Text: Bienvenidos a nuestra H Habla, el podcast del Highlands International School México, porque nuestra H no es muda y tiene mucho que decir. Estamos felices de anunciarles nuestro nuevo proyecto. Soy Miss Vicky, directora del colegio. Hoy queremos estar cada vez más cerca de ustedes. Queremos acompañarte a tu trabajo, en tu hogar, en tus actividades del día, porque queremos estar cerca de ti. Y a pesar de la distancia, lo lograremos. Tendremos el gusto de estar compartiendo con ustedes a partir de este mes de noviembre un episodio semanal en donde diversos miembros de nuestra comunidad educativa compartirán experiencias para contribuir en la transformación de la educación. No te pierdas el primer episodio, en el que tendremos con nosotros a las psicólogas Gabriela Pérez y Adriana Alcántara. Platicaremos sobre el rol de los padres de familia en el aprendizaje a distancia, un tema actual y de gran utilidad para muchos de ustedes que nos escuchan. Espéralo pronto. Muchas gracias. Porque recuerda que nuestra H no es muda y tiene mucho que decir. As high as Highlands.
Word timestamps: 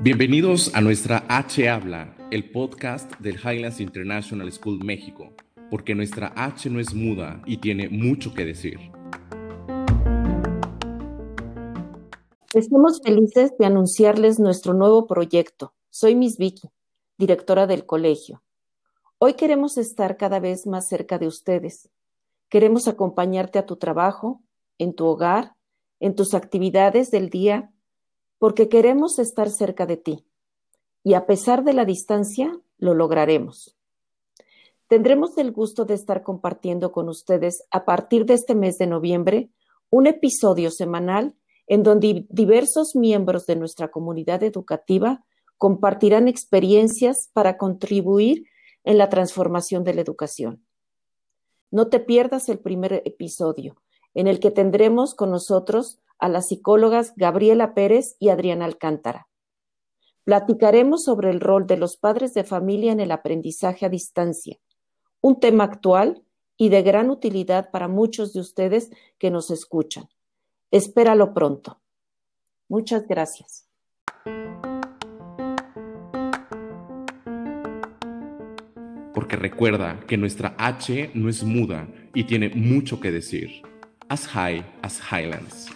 Bienvenidos 0.00 0.74
a 0.74 0.80
nuestra 0.80 1.26
H 1.28 1.68
Habla, 1.68 2.16
el 2.30 2.50
podcast 2.50 3.12
del 3.18 3.36
Highlands 3.36 3.80
International 3.80 4.50
School 4.50 4.82
México, 4.82 5.34
porque 5.70 5.94
nuestra 5.94 6.32
H 6.34 6.70
no 6.70 6.80
es 6.80 6.94
muda 6.94 7.42
y 7.44 7.58
tiene 7.58 7.90
mucho 7.90 8.32
que 8.32 8.46
decir. 8.46 8.78
Estamos 12.54 13.02
felices 13.04 13.52
de 13.58 13.66
anunciarles 13.66 14.38
nuestro 14.38 14.72
nuevo 14.72 15.06
proyecto. 15.06 15.74
Soy 15.90 16.14
Miss 16.14 16.38
Vicky, 16.38 16.70
directora 17.18 17.66
del 17.66 17.84
colegio. 17.84 18.42
Hoy 19.18 19.34
queremos 19.34 19.76
estar 19.76 20.16
cada 20.16 20.40
vez 20.40 20.66
más 20.66 20.88
cerca 20.88 21.18
de 21.18 21.26
ustedes. 21.26 21.90
Queremos 22.48 22.88
acompañarte 22.88 23.58
a 23.58 23.66
tu 23.66 23.76
trabajo, 23.76 24.42
en 24.78 24.94
tu 24.94 25.06
hogar, 25.06 25.54
en 26.00 26.14
tus 26.14 26.34
actividades 26.34 27.10
del 27.10 27.30
día, 27.30 27.72
porque 28.38 28.68
queremos 28.68 29.18
estar 29.18 29.50
cerca 29.50 29.86
de 29.86 29.96
ti. 29.96 30.24
Y 31.02 31.14
a 31.14 31.26
pesar 31.26 31.64
de 31.64 31.72
la 31.72 31.84
distancia, 31.84 32.58
lo 32.78 32.94
lograremos. 32.94 33.76
Tendremos 34.88 35.38
el 35.38 35.52
gusto 35.52 35.84
de 35.84 35.94
estar 35.94 36.22
compartiendo 36.22 36.92
con 36.92 37.08
ustedes 37.08 37.64
a 37.70 37.84
partir 37.84 38.26
de 38.26 38.34
este 38.34 38.54
mes 38.54 38.76
de 38.78 38.86
noviembre 38.86 39.50
un 39.90 40.06
episodio 40.06 40.70
semanal 40.70 41.34
en 41.66 41.82
donde 41.82 42.26
diversos 42.28 42.94
miembros 42.94 43.46
de 43.46 43.56
nuestra 43.56 43.90
comunidad 43.90 44.42
educativa 44.42 45.24
compartirán 45.56 46.28
experiencias 46.28 47.30
para 47.32 47.56
contribuir 47.56 48.46
en 48.84 48.98
la 48.98 49.08
transformación 49.08 49.82
de 49.84 49.94
la 49.94 50.02
educación. 50.02 50.64
No 51.70 51.88
te 51.88 52.00
pierdas 52.00 52.48
el 52.48 52.58
primer 52.58 53.02
episodio, 53.04 53.76
en 54.14 54.26
el 54.26 54.40
que 54.40 54.50
tendremos 54.50 55.14
con 55.14 55.30
nosotros 55.30 56.00
a 56.18 56.28
las 56.28 56.48
psicólogas 56.48 57.12
Gabriela 57.16 57.74
Pérez 57.74 58.16
y 58.18 58.30
Adriana 58.30 58.64
Alcántara. 58.64 59.28
Platicaremos 60.24 61.04
sobre 61.04 61.30
el 61.30 61.40
rol 61.40 61.66
de 61.66 61.76
los 61.76 61.96
padres 61.96 62.32
de 62.32 62.44
familia 62.44 62.92
en 62.92 63.00
el 63.00 63.10
aprendizaje 63.10 63.84
a 63.84 63.90
distancia, 63.90 64.58
un 65.20 65.38
tema 65.38 65.64
actual 65.64 66.22
y 66.56 66.68
de 66.68 66.82
gran 66.82 67.10
utilidad 67.10 67.70
para 67.70 67.88
muchos 67.88 68.32
de 68.32 68.40
ustedes 68.40 68.90
que 69.18 69.30
nos 69.30 69.50
escuchan. 69.50 70.08
Espéralo 70.70 71.34
pronto. 71.34 71.80
Muchas 72.68 73.06
gracias. 73.06 73.68
Porque 79.12 79.36
recuerda 79.36 80.00
que 80.06 80.16
nuestra 80.16 80.54
H 80.58 81.10
no 81.14 81.28
es 81.28 81.44
muda 81.44 81.88
y 82.14 82.24
tiene 82.24 82.48
mucho 82.48 83.00
que 83.00 83.12
decir. 83.12 83.62
As 84.10 84.26
high 84.26 84.64
as 84.82 84.98
Highlands. 84.98 85.70